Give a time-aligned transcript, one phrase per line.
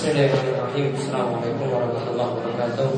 [0.00, 2.88] بسم الله الرحمن الرحيم السلام عليكم ورحمة الله وبركاته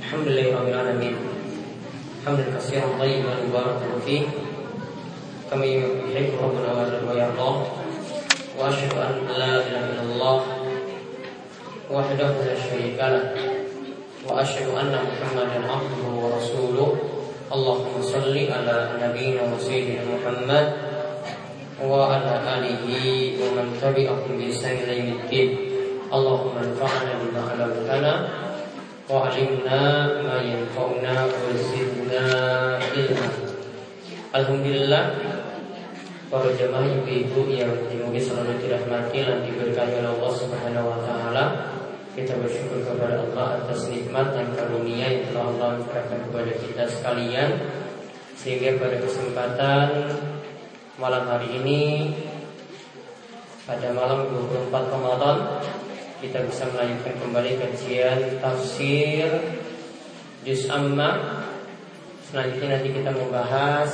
[0.00, 1.14] الحمد لله رب العالمين
[2.24, 4.24] حمدا كثيرا طيبا مباركا فيه
[5.52, 6.68] كما يحب ربنا
[7.04, 7.50] ويرضى
[8.56, 10.36] وأشهد أن لا إله إلا الله
[11.92, 13.24] وحده لا شريك له
[14.24, 16.88] وأشهد أن محمدا عبده ورسوله
[17.52, 20.83] اللهم صل على نبينا وسيدنا محمد
[21.83, 22.83] وعلى آله
[23.41, 25.49] ومن تبعهم بإحسان إلى يوم الدين
[26.13, 28.13] اللهم انفعنا بما علمتنا
[29.09, 29.81] وعلمنا
[30.23, 32.23] ما ينفعنا وزدنا
[32.93, 33.29] علما
[34.29, 35.17] Alhamdulillah
[36.29, 41.45] para jemaah ibu-ibu yang dimungkin selalu dirahmati dan diberkahi oleh Allah Subhanahu wa taala.
[42.13, 47.49] Kita bersyukur kepada Allah atas nikmat dan karunia yang telah Allah berikan kepada kita sekalian
[48.37, 49.87] sehingga pada kesempatan
[50.94, 52.14] malam hari ini
[53.66, 55.58] pada malam 24 Ramadan
[56.22, 59.26] kita bisa melanjutkan kembali kajian tafsir
[60.46, 61.42] Juz Amma.
[62.30, 63.90] Selanjutnya nanti kita membahas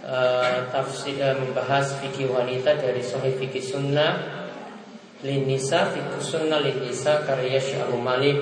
[0.00, 4.40] uh, tafsir uh, membahas fikih wanita dari Sahih Fikih Sunnah
[5.20, 8.40] Linisa Fikih Sunnah Linisa karya Syahru Malik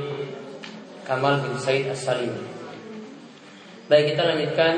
[1.02, 2.38] Kamal bin Said As-Salim.
[3.90, 4.74] Baik kita lanjutkan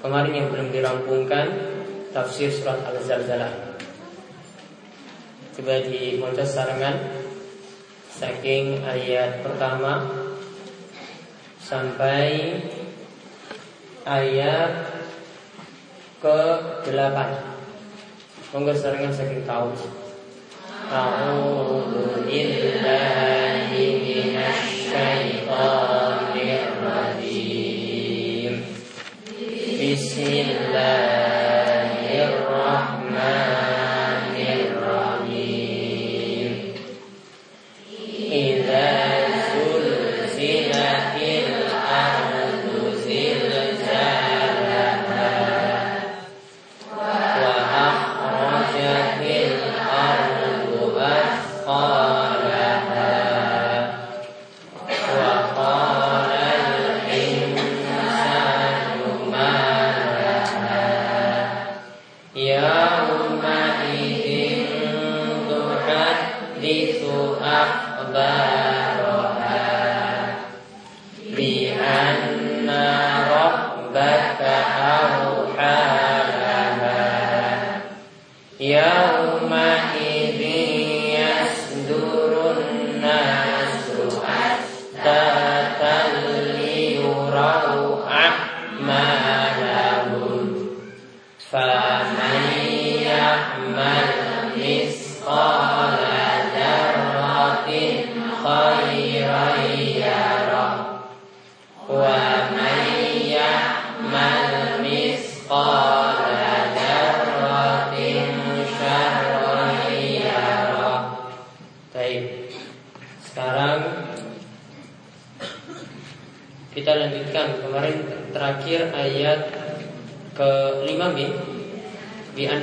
[0.00, 1.69] kemarin yang belum dirampungkan
[2.10, 3.78] tafsir surat Al-Zalzalah.
[5.54, 6.96] Coba di moncos sarangan
[8.10, 10.08] saking ayat pertama
[11.62, 12.58] sampai
[14.02, 14.90] ayat
[16.18, 17.18] ke-8.
[18.50, 19.70] Monggo sarangan saking tahu.
[20.90, 25.46] A'udzu billahi minasy
[26.82, 28.54] rajim.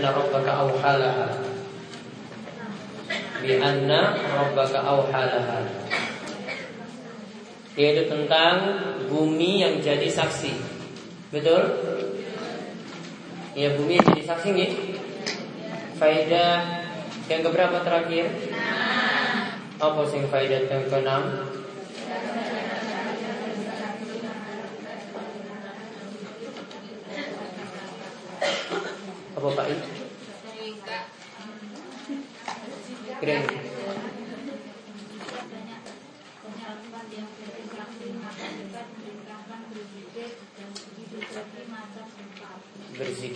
[0.07, 1.28] anna rabbaka awhalaha
[3.44, 5.59] Bi anna rabbaka awhalaha
[7.75, 8.56] Yaitu tentang
[9.12, 10.56] bumi yang jadi saksi
[11.35, 11.63] Betul?
[13.51, 14.72] Ya bumi yang jadi saksi nih
[16.00, 16.88] Faidah
[17.28, 18.31] yang keberapa terakhir?
[19.75, 21.24] Apa sih faidah yang keenam?
[29.47, 29.97] apa Pak Ibu?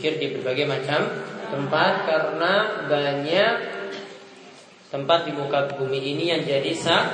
[0.02, 1.14] Berzikir di berbagai macam
[1.54, 2.54] tempat karena
[2.90, 3.54] banyak
[4.90, 7.06] tempat di muka bumi ini yang jadi sak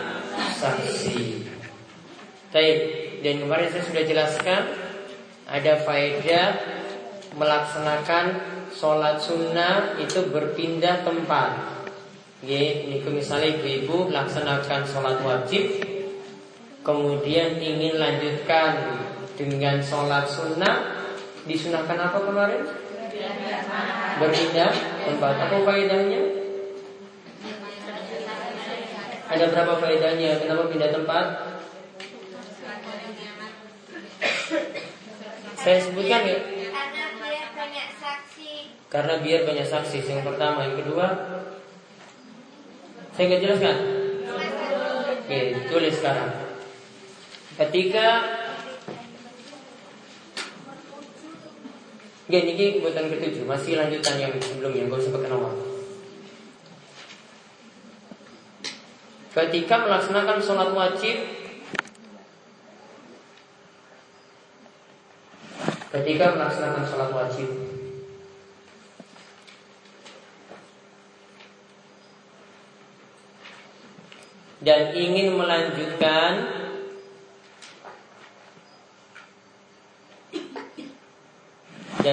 [0.55, 1.43] saksi.
[2.55, 2.79] Baik,
[3.27, 4.61] dan kemarin saya sudah jelaskan
[5.51, 6.47] ada faedah
[7.35, 8.25] melaksanakan
[8.71, 11.83] sholat sunnah itu berpindah tempat.
[12.39, 15.83] Ini misalnya ibu-ibu laksanakan sholat wajib
[16.87, 19.03] Kemudian ingin lanjutkan
[19.35, 20.96] dengan sholat sunnah
[21.47, 22.61] disunahkan apa kemarin?
[24.19, 24.71] Berpindah
[25.07, 25.33] tempat.
[25.47, 26.21] Apa faedahnya?
[29.27, 30.31] Ada berapa faedahnya?
[30.43, 31.25] Kenapa pindah tempat?
[35.57, 36.39] Saya sebutkan ya.
[36.71, 38.51] Karena dia banyak saksi.
[38.87, 39.97] Karena biar banyak saksi.
[40.07, 41.07] Yang pertama, yang kedua,
[43.11, 43.77] saya nggak jelaskan.
[45.27, 46.31] Oke, tulis sekarang.
[47.57, 48.36] Ketika
[52.27, 53.47] Gini, ini kebutuhan ketujuh.
[53.47, 55.53] Masih lanjutan yang sebelumnya Gak usah pakai nomor
[59.31, 61.17] Ketika melaksanakan sholat wajib
[65.87, 67.49] Ketika melaksanakan sholat wajib
[74.59, 76.56] Dan ingin melanjutkan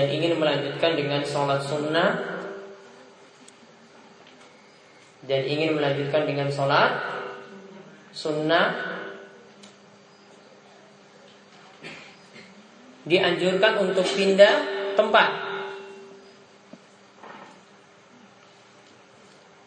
[0.04, 2.20] dan ingin melanjutkan dengan sholat sunnah
[5.24, 6.92] dan ingin melanjutkan dengan sholat
[8.12, 8.92] sunnah.
[13.08, 14.54] Dianjurkan untuk pindah
[14.92, 15.28] tempat.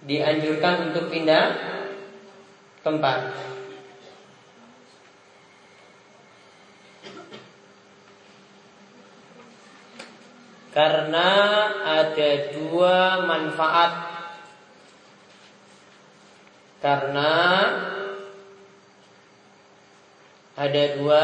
[0.06, 1.46] Dianjurkan untuk pindah
[2.86, 3.57] tempat
[10.78, 11.30] Karena
[11.82, 13.94] ada dua manfaat.
[16.78, 17.34] Karena
[20.54, 21.24] ada dua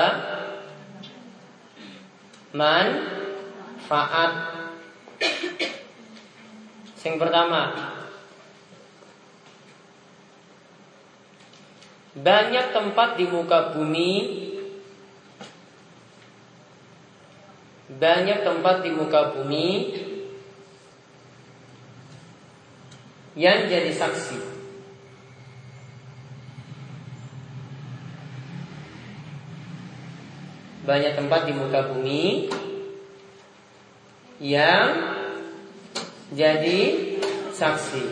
[2.58, 4.32] manfaat.
[7.04, 7.94] Yang pertama
[12.14, 14.43] Banyak tempat di muka bumi
[18.00, 19.70] banyak tempat di muka bumi
[23.34, 24.54] yang jadi saksi.
[30.84, 32.52] Banyak tempat di muka bumi
[34.44, 34.88] yang
[36.36, 36.82] jadi
[37.56, 38.06] saksi.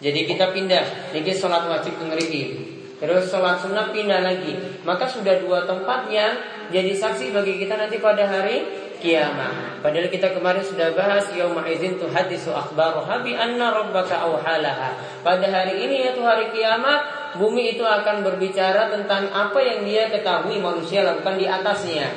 [0.00, 2.72] Jadi kita pindah, jadi sholat wajib mengeriki.
[2.96, 4.80] Terus sholat sunnah pindah lagi.
[4.80, 6.40] Maka sudah dua tempat yang
[6.72, 8.64] jadi saksi bagi kita nanti pada hari
[9.00, 9.80] kiamat.
[9.80, 14.94] Padahal kita kemarin sudah bahas yauma idzin tuhaddisu akhbaruha bi anna rabbaka awhalaha.
[15.24, 20.60] Pada hari ini yaitu hari kiamat, bumi itu akan berbicara tentang apa yang dia ketahui
[20.60, 22.12] manusia lakukan di atasnya.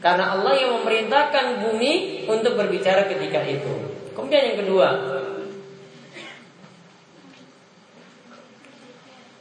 [0.00, 3.74] Karena Allah yang memerintahkan bumi untuk berbicara ketika itu.
[4.16, 4.88] Kemudian yang kedua,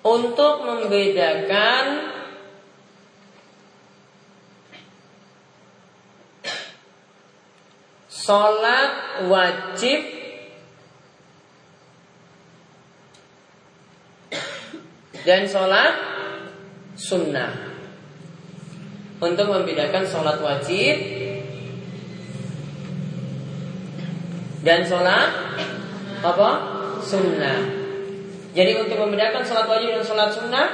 [0.03, 2.18] untuk membedakan
[8.29, 10.05] Sholat wajib
[15.25, 15.97] dan sholat
[16.93, 17.49] sunnah.
[19.17, 20.95] Untuk membedakan sholat wajib
[24.61, 25.29] dan sholat
[26.21, 26.49] apa?
[27.01, 27.59] Sunnah.
[28.53, 30.67] Jadi untuk membedakan sholat wajib dan sholat sunnah,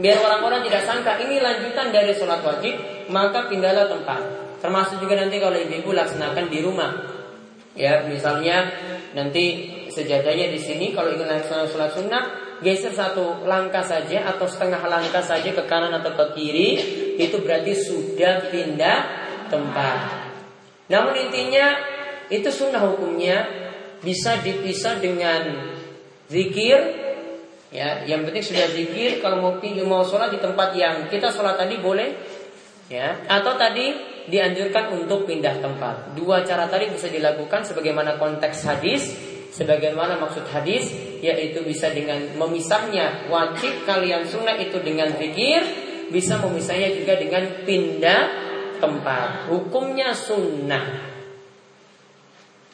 [0.00, 2.72] biar orang-orang tidak sangka ini lanjutan dari sholat wajib,
[3.12, 4.43] maka pindahlah tempat.
[4.64, 6.96] Termasuk juga nanti kalau ibu-ibu laksanakan di rumah.
[7.76, 8.72] Ya, misalnya
[9.12, 12.24] nanti sejadahnya di sini kalau ingin laksanakan sholat sunnah
[12.64, 16.70] geser satu langkah saja atau setengah langkah saja ke kanan atau ke kiri
[17.20, 18.98] itu berarti sudah pindah
[19.52, 19.98] tempat.
[20.88, 21.76] Namun intinya
[22.32, 23.44] itu sunnah hukumnya
[24.00, 25.76] bisa dipisah dengan
[26.32, 27.04] zikir
[27.68, 29.52] ya yang penting sudah zikir kalau mau
[29.84, 32.16] mau sholat di tempat yang kita sholat tadi boleh
[32.88, 36.16] ya atau tadi dianjurkan untuk pindah tempat.
[36.16, 39.02] Dua cara tadi bisa dilakukan sebagaimana konteks hadis,
[39.52, 40.88] sebagaimana maksud hadis,
[41.20, 45.60] yaitu bisa dengan memisahnya wajib kalian sunnah itu dengan zikir,
[46.08, 48.22] bisa memisahnya juga dengan pindah
[48.80, 49.48] tempat.
[49.52, 51.12] Hukumnya sunnah.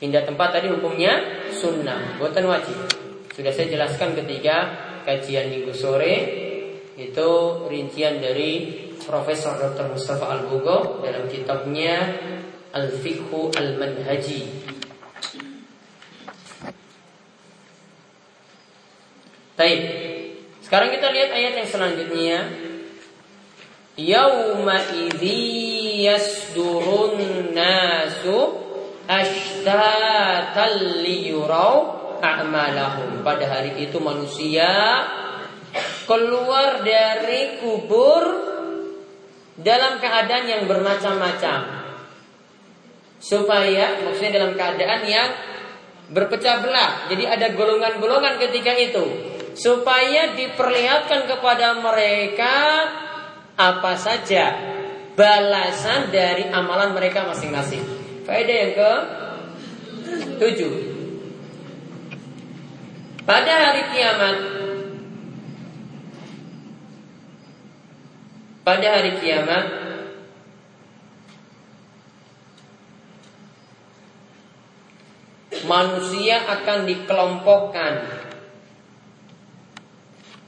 [0.00, 2.76] Pindah tempat tadi hukumnya sunnah, bukan wajib.
[3.37, 4.57] Sudah saya jelaskan ketika
[5.04, 6.14] kajian minggu sore
[6.97, 7.30] itu
[7.69, 8.76] rincian dari
[9.11, 9.90] Profesor Dr.
[9.90, 12.14] Mustafa Al-Bugo dalam kitabnya
[12.71, 14.43] Al-Fiqhu Al-Manhaji.
[19.59, 19.81] Baik.
[20.62, 22.38] Sekarang kita lihat ayat yang selanjutnya.
[23.99, 28.38] Yauma idzi yasdurun nasu
[29.11, 33.26] ashtatan liyurau a'malahum.
[33.26, 34.71] Pada hari itu manusia
[36.07, 38.50] keluar dari kubur
[39.61, 41.83] dalam keadaan yang bermacam-macam.
[43.21, 45.29] Supaya maksudnya dalam keadaan yang
[46.11, 47.07] berpecah belah.
[47.12, 49.05] Jadi ada golongan-golongan ketika itu.
[49.52, 52.57] Supaya diperlihatkan kepada mereka
[53.61, 54.57] apa saja
[55.12, 57.85] balasan dari amalan mereka masing-masing.
[58.25, 58.93] Faedah yang ke
[60.40, 60.73] Tujuh.
[63.29, 64.37] Pada hari kiamat
[68.61, 69.81] Pada hari kiamat
[75.71, 77.95] Manusia akan dikelompokkan.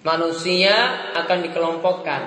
[0.02, 0.74] Manusia
[1.14, 2.22] akan dikelompokkan.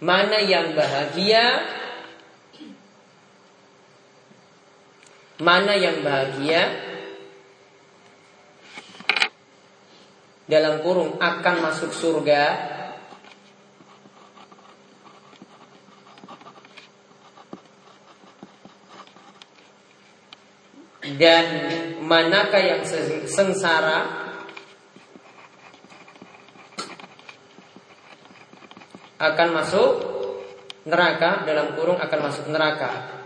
[0.00, 1.60] Mana yang bahagia
[5.36, 6.85] Mana yang bahagia
[10.46, 12.74] Dalam kurung akan masuk surga
[21.16, 21.46] Dan
[22.02, 22.82] manakah yang
[23.30, 24.26] sengsara
[29.16, 29.90] akan masuk
[30.84, 33.22] neraka dalam kurung akan masuk neraka.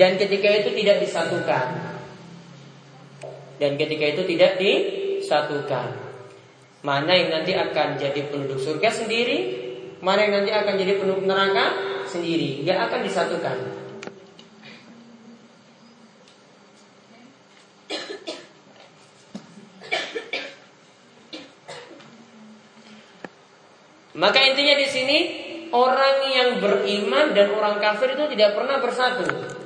[0.00, 1.66] Dan ketika itu tidak disatukan.
[3.60, 5.92] Dan ketika itu tidak disatukan.
[6.80, 9.38] Mana yang nanti akan jadi penduduk surga sendiri,
[10.00, 11.76] mana yang nanti akan jadi penduduk neraka
[12.08, 13.56] sendiri, dia akan disatukan.
[24.16, 25.18] Maka intinya di sini
[25.76, 29.59] orang yang beriman dan orang kafir itu tidak pernah bersatu.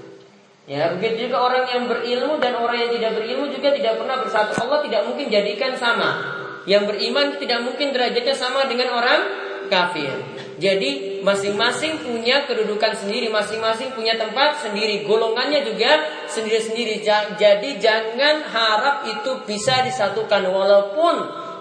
[0.65, 4.57] Ya, begitu juga orang yang berilmu dan orang yang tidak berilmu juga tidak pernah bersatu.
[4.65, 6.41] Allah tidak mungkin jadikan sama.
[6.65, 9.21] Yang beriman tidak mungkin derajatnya sama dengan orang
[9.69, 10.09] kafir.
[10.57, 16.01] Jadi masing-masing punya kedudukan sendiri, masing-masing punya tempat sendiri, golongannya juga
[16.33, 17.05] sendiri-sendiri.
[17.37, 21.15] Jadi jangan harap itu bisa disatukan walaupun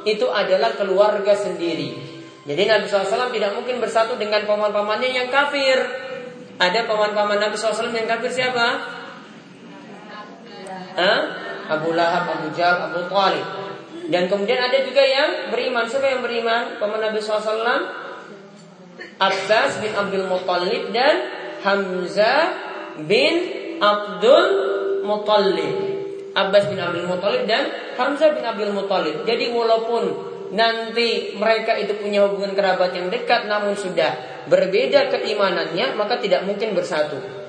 [0.08, 1.96] itu adalah keluarga sendiri.
[2.44, 5.80] Jadi Nabi SAW tidak mungkin bersatu dengan paman-pamannya yang kafir.
[6.60, 8.93] Ada paman-paman Nabi SAW yang kafir siapa?
[10.94, 11.20] Hah?
[11.74, 13.48] Abu Lahab, Abu Jahal, Abu Talib.
[14.12, 15.88] Dan kemudian ada juga yang beriman.
[15.88, 16.76] Siapa yang beriman?
[16.76, 18.04] Paman Nabi SAW
[19.22, 21.16] Abbas bin Abdul Muttalib dan
[21.64, 22.42] Hamzah
[23.08, 23.34] bin
[23.80, 24.48] Abdul
[25.08, 25.76] Muttalib.
[26.34, 29.24] Abbas bin Abdul Muttalib dan Hamzah bin Abdul Muttalib.
[29.24, 30.04] Jadi walaupun
[30.54, 36.76] nanti mereka itu punya hubungan kerabat yang dekat namun sudah berbeda keimanannya maka tidak mungkin
[36.76, 37.43] bersatu.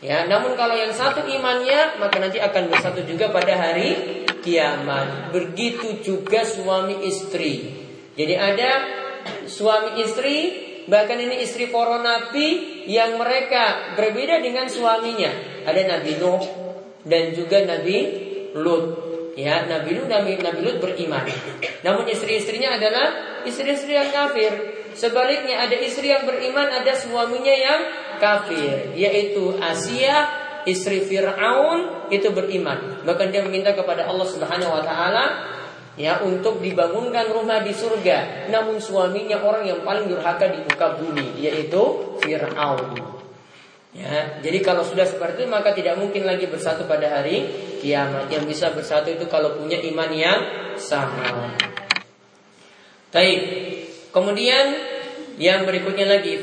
[0.00, 5.28] Ya, namun kalau yang satu imannya maka nanti akan bersatu juga pada hari kiamat.
[5.28, 7.68] Begitu juga suami istri.
[8.16, 8.70] Jadi ada
[9.44, 10.36] suami istri
[10.88, 15.28] bahkan ini istri para nabi yang mereka berbeda dengan suaminya.
[15.68, 16.42] Ada Nabi Nuh
[17.04, 17.96] dan juga Nabi
[18.56, 18.84] Lut.
[19.36, 21.28] Ya, Nabi Lut Nabi, Nabi Lut beriman.
[21.84, 24.80] Namun istri-istrinya adalah istri-istri yang kafir.
[24.96, 27.80] Sebaliknya ada istri yang beriman, ada suaminya yang
[28.20, 30.28] kafir, yaitu Asia
[30.68, 33.02] istri Fir'aun itu beriman.
[33.08, 35.24] Bahkan dia meminta kepada Allah Subhanahu wa taala
[35.96, 38.48] ya untuk dibangunkan rumah di surga.
[38.52, 41.82] Namun suaminya orang yang paling durhaka di muka bumi yaitu
[42.20, 43.20] Fir'aun.
[43.90, 47.50] Ya, jadi kalau sudah seperti itu maka tidak mungkin lagi bersatu pada hari
[47.82, 48.30] kiamat.
[48.30, 50.40] Yang bisa bersatu itu kalau punya iman yang
[50.78, 51.58] sama.
[53.10, 53.40] Baik.
[54.14, 54.89] Kemudian
[55.40, 56.36] yang berikutnya lagi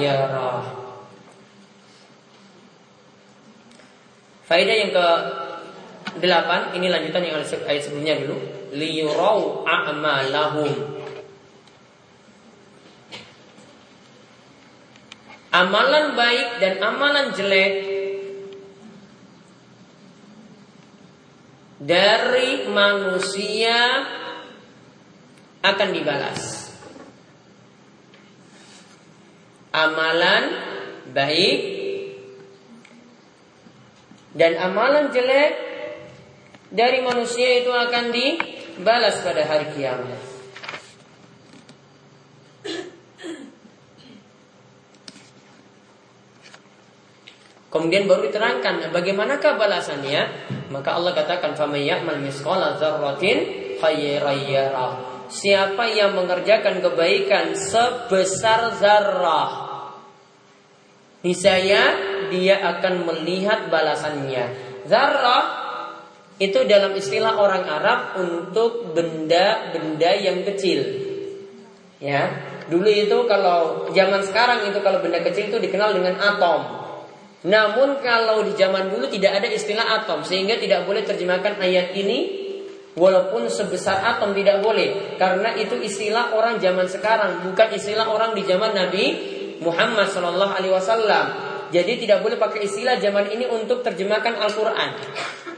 [0.00, 0.64] yara.
[4.48, 5.06] Faedah yang ke
[6.12, 8.36] Delapan, ini lanjutan yang ayat sebelumnya dulu.
[8.76, 10.72] Liyurau a'malahum.
[15.52, 17.91] Amalan baik dan amalan jelek
[21.82, 24.06] dari manusia
[25.62, 26.70] akan dibalas.
[29.72, 30.44] Amalan
[31.10, 31.60] baik
[34.38, 35.52] dan amalan jelek
[36.70, 40.20] dari manusia itu akan dibalas pada hari kiamat.
[47.72, 50.51] Kemudian baru diterangkan bagaimanakah balasannya?
[50.72, 51.52] Maka Allah katakan
[52.24, 53.38] misqala dzarratin
[55.32, 59.50] Siapa yang mengerjakan kebaikan sebesar zarrah,
[61.24, 61.82] niscaya
[62.28, 64.44] dia akan melihat balasannya.
[64.84, 65.44] Zarrah
[66.36, 70.84] itu dalam istilah orang Arab untuk benda-benda yang kecil.
[72.02, 76.81] Ya, Dulu itu kalau zaman sekarang itu kalau benda kecil itu dikenal dengan atom.
[77.42, 82.42] Namun kalau di zaman dulu tidak ada istilah atom sehingga tidak boleh terjemahkan ayat ini
[82.94, 88.46] walaupun sebesar atom tidak boleh karena itu istilah orang zaman sekarang bukan istilah orang di
[88.46, 89.04] zaman Nabi
[89.58, 91.26] Muhammad Shallallahu Alaihi Wasallam.
[91.72, 94.90] Jadi tidak boleh pakai istilah zaman ini untuk terjemahkan Al-Quran.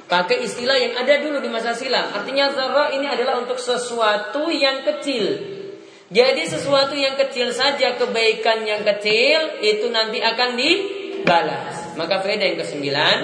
[0.06, 2.06] Pakai istilah yang ada dulu di masa silam.
[2.14, 5.26] Artinya zarra ini adalah untuk sesuatu yang kecil.
[6.14, 10.54] Jadi sesuatu yang kecil saja kebaikan yang kecil itu nanti akan
[11.24, 11.96] dibalas.
[11.96, 13.18] Maka faedah yang kesembilan.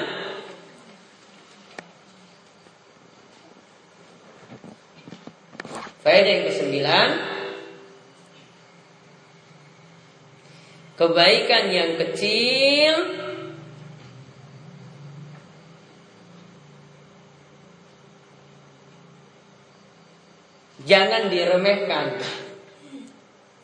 [6.01, 7.09] Faedah yang kesembilan.
[10.97, 12.95] Kebaikan yang kecil.
[20.89, 22.17] Jangan diremehkan.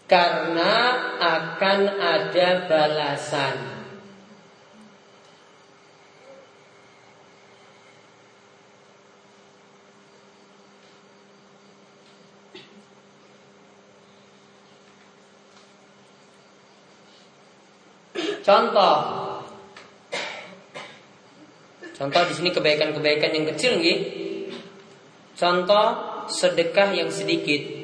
[0.05, 0.73] Karena
[1.19, 3.86] akan ada balasan
[18.47, 18.99] Contoh.
[21.99, 23.99] Contoh di sini kebaikan-kebaikan yang kecil nih.
[25.35, 25.87] Contoh
[26.31, 27.75] sedekah yang sedikit.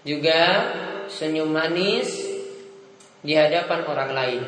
[0.00, 0.40] Juga
[1.12, 2.08] senyum manis
[3.20, 4.42] di hadapan orang lain.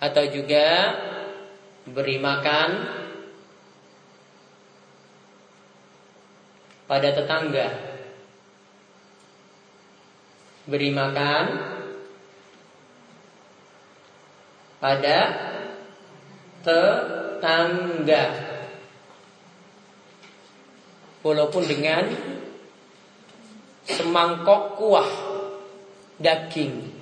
[0.00, 0.96] Atau juga
[1.84, 2.68] beri makan
[6.88, 7.68] pada tetangga.
[10.64, 11.44] Beri makan
[14.80, 15.18] pada
[16.64, 18.24] tetangga.
[21.20, 22.08] Walaupun dengan
[23.84, 25.10] semangkok kuah
[26.16, 26.99] daging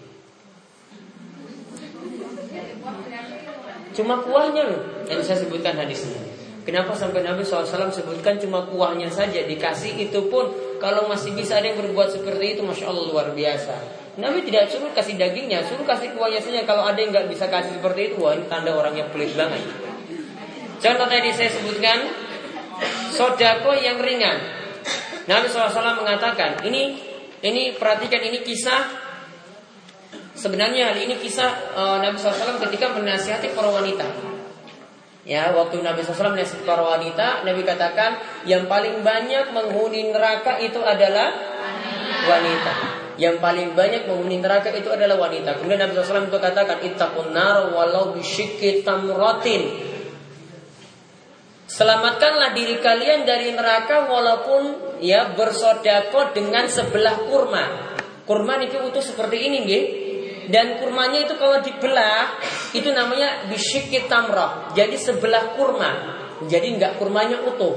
[3.99, 4.81] Cuma kuahnya loh.
[5.11, 6.23] Yang saya sebutkan hadisnya.
[6.63, 9.43] Kenapa sampai Nabi SAW sebutkan cuma kuahnya saja?
[9.43, 10.47] Dikasih itu pun
[10.79, 13.75] Kalau masih bisa ada yang berbuat seperti itu Masya Allah luar biasa.
[14.23, 16.63] Nabi tidak suruh kasih dagingnya Suruh kasih kuahnya saja.
[16.63, 19.67] Kalau ada yang nggak bisa kasih seperti itu Wah ini tanda orangnya pelit banget.
[20.79, 21.99] Contoh tadi saya sebutkan
[23.11, 24.39] Sodako yang ringan.
[25.27, 26.83] Nabi SAW mengatakan Ini
[27.43, 29.08] ini perhatikan ini kisah
[30.39, 34.07] Sebenarnya hal ini kisah uh, Nabi SAW ketika menasihati para wanita.
[35.27, 40.79] Ya, waktu Nabi SAW menasihati para wanita, Nabi katakan yang paling banyak menghuni neraka itu
[40.79, 41.35] adalah
[42.31, 42.73] wanita.
[43.19, 45.59] Yang paling banyak menghuni neraka itu adalah wanita.
[45.59, 47.35] Kemudian Nabi SAW itu katakan, Ittaqun
[47.75, 49.91] walau bisyikki tamratin.
[51.67, 54.63] Selamatkanlah diri kalian dari neraka walaupun
[55.03, 57.65] ya bersodako dengan sebelah kurma.
[58.23, 59.85] Kurma itu utuh seperti ini, nggih
[60.49, 62.41] dan kurmanya itu kalau dibelah
[62.73, 64.73] itu namanya bisyikit tamrah.
[64.73, 65.93] Jadi sebelah kurma.
[66.49, 67.77] Jadi nggak kurmanya utuh.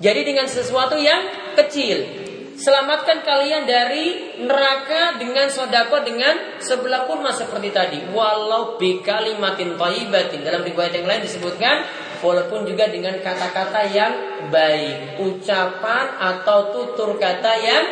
[0.00, 2.26] Jadi dengan sesuatu yang kecil.
[2.58, 7.98] Selamatkan kalian dari neraka dengan sodako dengan sebelah kurma seperti tadi.
[8.10, 10.42] Walau bikalimatin thayyibatin.
[10.42, 11.86] Dalam riwayat yang lain disebutkan
[12.18, 14.12] walaupun juga dengan kata-kata yang
[14.50, 17.84] baik, ucapan atau tutur kata yang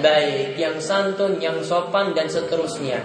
[0.00, 3.02] baik, yang santun, yang sopan dan seterusnya.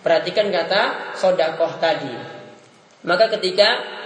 [0.00, 2.14] Perhatikan kata sodakoh tadi.
[3.04, 4.00] Maka ketika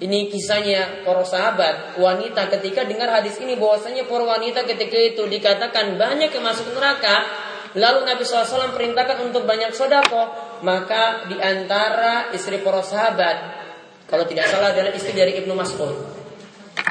[0.00, 6.00] ini kisahnya para sahabat wanita ketika dengar hadis ini bahwasanya para wanita ketika itu dikatakan
[6.00, 7.28] banyak yang masuk neraka
[7.76, 10.32] lalu Nabi SAW perintahkan untuk banyak sodako
[10.64, 13.36] maka di antara istri para sahabat
[14.08, 15.94] kalau tidak salah adalah istri dari Ibnu Mas'ud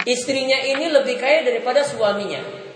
[0.05, 2.68] istrinya ini lebih kaya daripada suaminya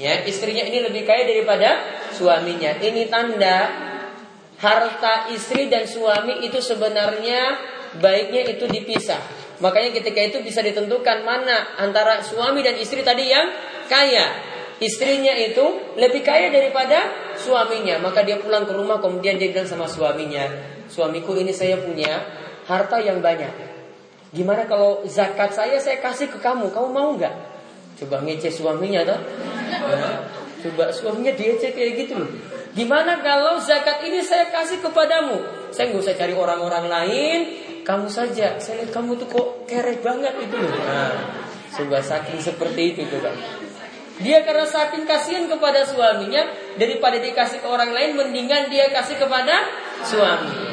[0.00, 1.76] Ya, istrinya ini lebih kaya daripada
[2.16, 2.72] suaminya.
[2.80, 3.68] Ini tanda
[4.56, 7.60] harta istri dan suami itu sebenarnya
[8.00, 9.20] baiknya itu dipisah.
[9.60, 13.52] Makanya ketika itu bisa ditentukan mana antara suami dan istri tadi yang
[13.92, 14.48] kaya.
[14.80, 18.00] Istrinya itu lebih kaya daripada suaminya.
[18.00, 20.48] Maka dia pulang ke rumah kemudian dia bilang sama suaminya,
[20.88, 22.24] "Suamiku ini saya punya
[22.64, 23.52] harta yang banyak.
[24.32, 26.72] Gimana kalau zakat saya saya kasih ke kamu?
[26.72, 27.60] Kamu mau nggak?"
[28.00, 29.20] Coba ngecek suaminya toh.
[30.60, 32.30] Coba suaminya diecek kayak gitu loh.
[32.76, 35.42] Gimana kalau zakat ini saya kasih kepadamu?
[35.74, 37.38] Saya nggak usah cari orang-orang lain,
[37.82, 38.60] kamu saja.
[38.60, 40.70] Saya lihat kamu tuh kok kere banget itu loh.
[40.70, 41.16] Nah,
[41.74, 43.34] coba saking seperti itu coba.
[44.20, 46.44] Dia karena saking kasihan kepada suaminya
[46.76, 49.64] daripada dikasih ke orang lain mendingan dia kasih kepada
[50.04, 50.70] suami.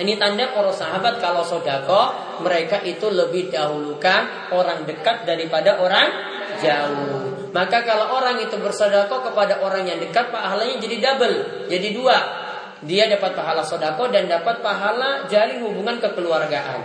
[0.00, 2.08] Ini tanda para sahabat kalau sodako
[2.40, 6.08] mereka itu lebih dahulukan orang dekat daripada orang
[6.62, 7.50] jauh.
[7.50, 12.18] Maka kalau orang itu bersodako kepada orang yang dekat pahalanya jadi double, jadi dua.
[12.80, 16.80] Dia dapat pahala sodako dan dapat pahala jalin hubungan kekeluargaan.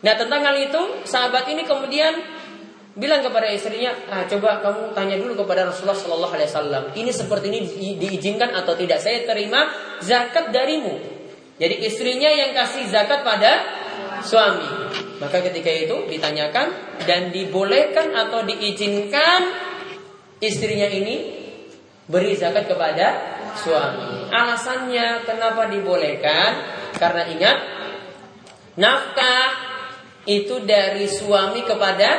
[0.00, 2.20] Nah tentang hal itu sahabat ini kemudian
[2.98, 7.60] bilang kepada istrinya, ah, coba kamu tanya dulu kepada Rasulullah Shallallahu ini seperti ini
[7.96, 9.00] diizinkan atau tidak?
[9.00, 9.72] Saya terima
[10.04, 11.00] zakat darimu.
[11.60, 13.52] Jadi istrinya yang kasih zakat pada
[14.24, 14.68] suami.
[15.20, 16.72] Maka ketika itu ditanyakan
[17.04, 19.40] dan dibolehkan atau diizinkan
[20.40, 21.38] istrinya ini
[22.08, 23.06] beri zakat kepada
[23.60, 24.32] suami.
[24.32, 26.50] Alasannya kenapa dibolehkan?
[26.96, 27.56] Karena ingat
[28.80, 29.48] nafkah
[30.24, 32.10] itu dari suami kepada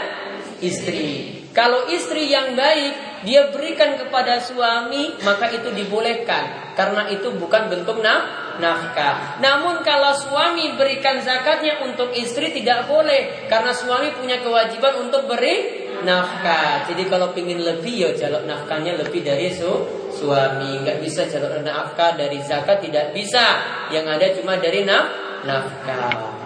[0.61, 1.41] istri.
[1.51, 7.99] Kalau istri yang baik dia berikan kepada suami maka itu dibolehkan karena itu bukan bentuk
[8.01, 9.41] nafkah.
[9.41, 15.87] Namun kalau suami berikan zakatnya untuk istri tidak boleh karena suami punya kewajiban untuk beri
[16.03, 16.85] nafkah.
[16.89, 19.71] Jadi kalau ingin lebih ya jalur nafkahnya lebih dari su
[20.11, 20.81] suami.
[20.81, 23.61] Nggak bisa jalur nafkah dari zakat tidak bisa.
[23.93, 25.05] Yang ada cuma dari naf
[25.45, 26.40] nafkah.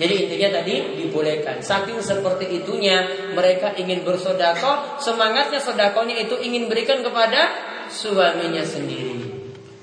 [0.00, 1.60] Jadi intinya tadi dibolehkan.
[1.60, 7.52] Saking seperti itunya mereka ingin bersodako, semangatnya sodakonya itu ingin berikan kepada
[7.92, 9.20] suaminya sendiri.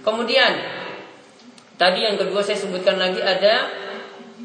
[0.02, 0.80] Kemudian
[1.80, 3.72] Tadi yang kedua saya sebutkan lagi ada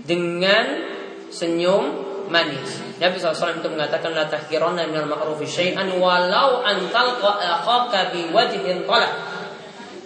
[0.06, 0.86] dengan
[1.34, 1.82] senyum
[2.30, 2.78] manis.
[3.02, 8.86] Nabi SAW itu mengatakan la tahkironna minal ma'rufi syai'an walau antal akhaka bi wajhin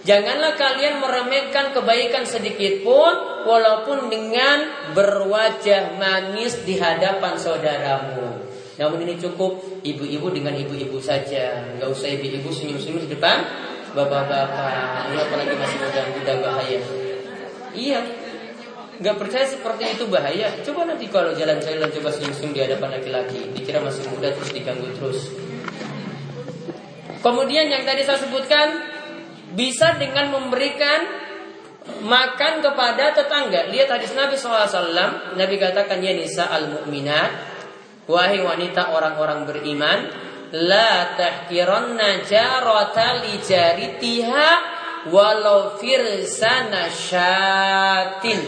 [0.09, 8.41] Janganlah kalian meremehkan kebaikan sedikit pun walaupun dengan berwajah manis di hadapan saudaramu.
[8.81, 13.37] Namun ini cukup ibu-ibu dengan ibu-ibu saja, nggak usah ibu-ibu senyum-senyum di depan
[13.93, 15.13] bapak-bapak.
[15.13, 16.79] Ini apalagi masih muda-muda bahaya.
[17.77, 18.01] Iya.
[18.99, 20.51] Gak percaya seperti itu bahaya.
[20.65, 25.29] Coba nanti kalau jalan-jalan coba senyum-senyum di hadapan laki-laki, dikira masih muda terus diganggu terus.
[27.21, 28.98] Kemudian yang tadi saya sebutkan
[29.53, 31.05] bisa dengan memberikan
[32.05, 33.69] makan kepada tetangga.
[33.73, 35.33] Lihat hadis Nabi SAW.
[35.33, 37.31] Nabi katakan ya nisa al mu'minat.
[38.09, 39.99] Wahai wanita orang-orang beriman.
[40.49, 44.49] La tahkiranna jarata li jaritiha
[45.13, 48.39] walau firsana syatin.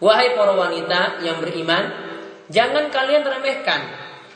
[0.00, 1.84] Wahai para wanita yang beriman,
[2.48, 3.84] jangan kalian remehkan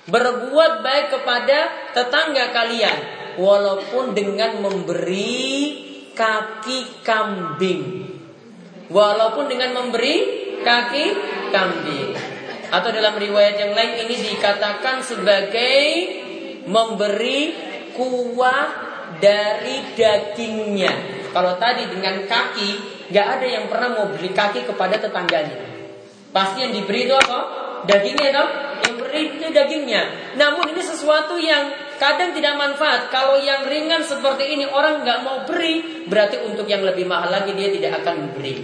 [0.04, 5.42] berbuat baik kepada tetangga kalian walaupun dengan memberi
[6.14, 7.82] kaki kambing.
[8.88, 10.16] Walaupun dengan memberi
[10.62, 11.04] kaki
[11.50, 12.14] kambing.
[12.70, 15.82] Atau dalam riwayat yang lain ini dikatakan sebagai
[16.66, 17.54] memberi
[17.94, 18.66] kuah
[19.20, 20.92] dari dagingnya.
[21.30, 22.70] Kalau tadi dengan kaki,
[23.10, 25.58] nggak ada yang pernah mau beli kaki kepada tetangganya.
[26.34, 27.38] Pasti yang diberi itu apa?
[27.86, 28.50] Dagingnya dong.
[28.82, 30.02] Yang beri itu dagingnya.
[30.34, 33.08] Namun ini sesuatu yang kadang tidak manfaat.
[33.08, 37.54] Kalau yang ringan seperti ini orang nggak mau beri, berarti untuk yang lebih mahal lagi
[37.54, 38.54] dia tidak akan memberi.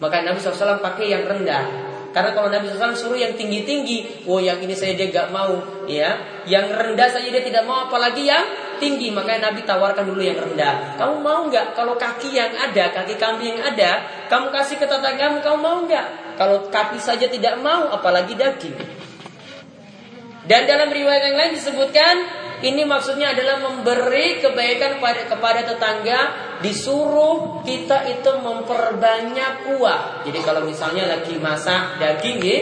[0.00, 1.90] Maka Nabi SAW pakai yang rendah.
[2.10, 6.42] Karena kalau Nabi SAW suruh yang tinggi-tinggi, oh yang ini saya dia gak mau, ya.
[6.42, 8.42] Yang rendah saja dia tidak mau, apalagi yang
[8.82, 9.14] tinggi.
[9.14, 10.98] Makanya Nabi tawarkan dulu yang rendah.
[10.98, 13.90] Kamu mau nggak kalau kaki yang ada, kaki kambing yang ada,
[14.26, 16.34] kamu kasih ke tetanggamu, kamu mau nggak?
[16.34, 18.74] Kalau kaki saja tidak mau, apalagi daging.
[20.50, 22.14] Dan dalam riwayat yang lain disebutkan
[22.60, 26.20] ini maksudnya adalah memberi kebaikan kepada, kepada tetangga,
[26.60, 30.20] disuruh kita itu memperbanyak kuah.
[30.28, 32.58] Jadi kalau misalnya lagi masak daging, ya,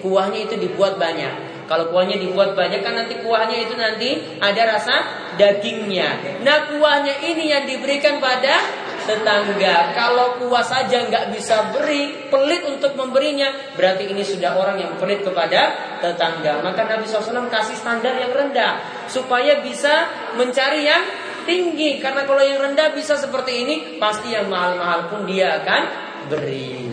[0.00, 1.64] kuahnya itu dibuat banyak.
[1.70, 4.94] Kalau kuahnya dibuat banyak kan nanti kuahnya itu nanti ada rasa
[5.40, 6.42] dagingnya.
[6.44, 8.60] Nah kuahnya ini yang diberikan pada
[9.04, 9.94] tetangga.
[9.94, 15.22] Kalau kuah saja nggak bisa beri, pelit untuk memberinya, berarti ini sudah orang yang pelit
[15.22, 16.62] kepada tetangga.
[16.62, 21.02] Maka Nabi SAW kasih standar yang rendah supaya bisa mencari yang
[21.44, 21.98] tinggi.
[21.98, 25.82] Karena kalau yang rendah bisa seperti ini, pasti yang mahal-mahal pun dia akan
[26.30, 26.90] beri.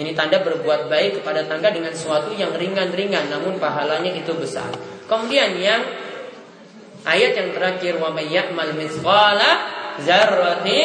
[0.00, 4.72] Ini tanda berbuat baik kepada tangga dengan sesuatu yang ringan-ringan, namun pahalanya itu besar.
[5.04, 5.84] Kemudian yang
[7.04, 10.80] ayat yang terakhir wa may ya'mal mithqala zarrati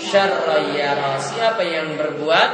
[0.00, 1.18] syarrayara.
[1.20, 2.50] Siapa yang berbuat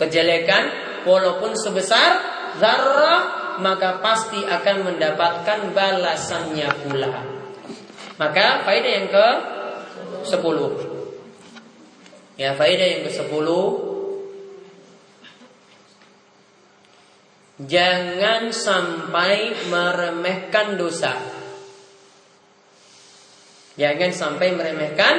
[0.00, 0.64] kejelekan
[1.08, 2.20] walaupun sebesar
[2.60, 3.20] zarrah
[3.60, 7.14] maka pasti akan mendapatkan balasannya pula.
[8.16, 9.28] Maka faedah yang ke
[10.28, 10.36] 10.
[12.36, 13.48] Ya, faedah yang ke-10
[17.56, 21.16] Jangan sampai meremehkan dosa
[23.76, 25.14] Jangan sampai meremehkan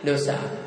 [0.00, 0.60] dosa.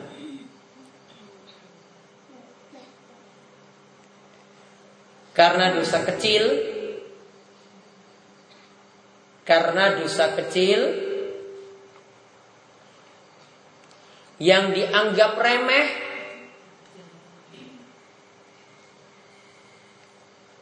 [5.33, 6.45] Karena dosa kecil
[9.41, 10.79] Karena dosa kecil
[14.37, 15.87] Yang dianggap remeh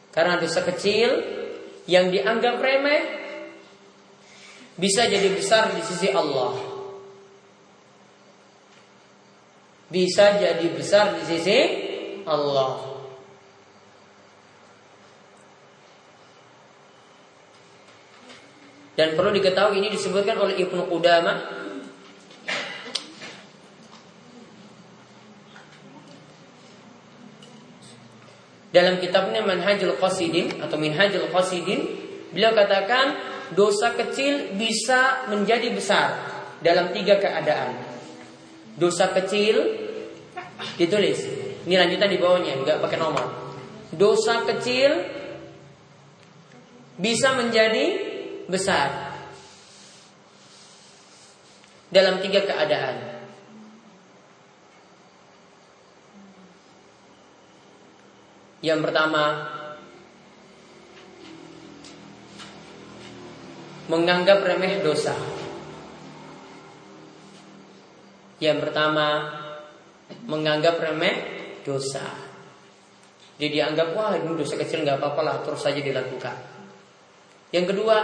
[0.08, 1.20] Karena dosa kecil
[1.84, 3.21] Yang dianggap remeh
[4.76, 6.56] Bisa jadi besar di sisi Allah.
[9.92, 11.58] Bisa jadi besar di sisi
[12.24, 12.92] Allah.
[18.92, 21.64] Dan perlu diketahui ini disebutkan oleh Ibnu Qudamah.
[28.72, 31.84] Dalam kitabnya Manhajul Qasidin atau Minhajul Qasidin,
[32.32, 36.08] beliau katakan dosa kecil bisa menjadi besar
[36.62, 37.76] dalam tiga keadaan.
[38.78, 39.60] Dosa kecil
[40.80, 41.20] ditulis,
[41.68, 43.26] ini lanjutan di bawahnya, nggak pakai nomor.
[43.92, 44.90] Dosa kecil
[46.96, 47.84] bisa menjadi
[48.48, 49.12] besar
[51.92, 53.20] dalam tiga keadaan.
[58.62, 59.51] Yang pertama,
[63.90, 65.14] menganggap remeh dosa.
[68.42, 69.06] Yang pertama,
[70.26, 71.16] menganggap remeh
[71.62, 72.04] dosa.
[73.38, 76.36] Jadi dianggap wah ini dosa kecil nggak apa-apa lah terus saja dilakukan.
[77.50, 77.96] Yang kedua,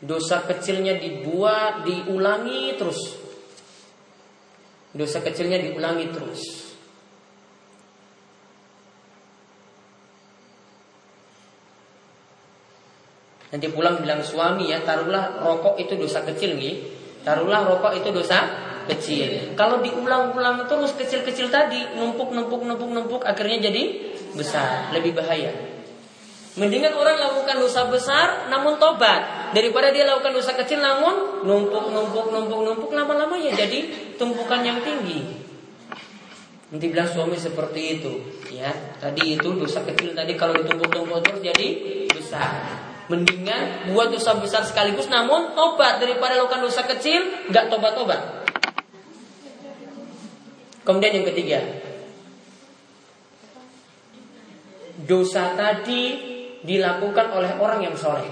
[0.00, 3.20] Dosa kecilnya dibuat, diulangi terus.
[4.96, 6.40] Dosa kecilnya diulangi terus.
[13.50, 16.78] Nanti pulang bilang suami ya, taruhlah rokok itu dosa kecil nih.
[17.26, 18.46] Taruhlah rokok itu dosa
[18.86, 19.54] kecil.
[19.58, 23.82] Kalau diulang-ulang terus kecil-kecil tadi, numpuk, numpuk, numpuk, numpuk, akhirnya jadi
[24.34, 25.50] besar, lebih bahaya.
[26.58, 32.26] Mendingan orang lakukan dosa besar namun tobat daripada dia lakukan dosa kecil namun numpuk numpuk
[32.34, 33.86] numpuk numpuk lama-lama ya jadi
[34.18, 35.46] tumpukan yang tinggi.
[36.74, 38.12] Nanti bilang suami seperti itu,
[38.50, 38.70] ya.
[38.98, 41.66] Tadi itu dosa kecil tadi kalau ditumpuk-tumpuk terus jadi
[42.10, 42.89] besar.
[43.10, 48.46] Mendingan buat dosa besar sekaligus namun tobat daripada lakukan dosa kecil nggak tobat-tobat.
[50.86, 51.58] Kemudian yang ketiga,
[55.10, 56.02] dosa tadi
[56.62, 58.30] dilakukan oleh orang yang soleh.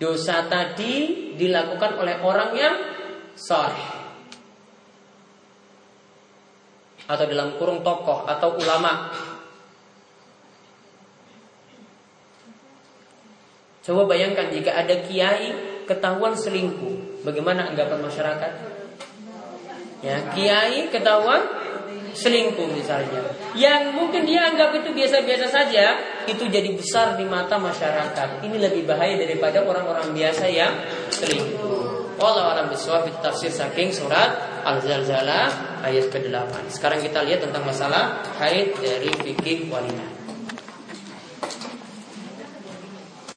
[0.00, 2.74] Dosa tadi dilakukan oleh orang yang
[3.36, 3.86] soleh.
[7.06, 9.12] Atau dalam kurung tokoh atau ulama.
[13.82, 15.50] Coba bayangkan jika ada kiai
[15.90, 18.52] ketahuan selingkuh, bagaimana anggapan masyarakat?
[20.02, 21.42] Ya, kiai ketahuan
[22.14, 23.26] selingkuh misalnya.
[23.58, 25.98] Yang mungkin dia anggap itu biasa-biasa saja
[26.30, 28.46] itu jadi besar di mata masyarakat.
[28.46, 30.72] Ini lebih bahaya daripada orang-orang biasa yang
[31.10, 31.82] selingkuh.
[32.22, 38.78] Allah alam biswab tafsir saking surat Al-Zalzalah ayat ke-8 Sekarang kita lihat tentang masalah haid
[38.78, 40.11] dari fikih wanita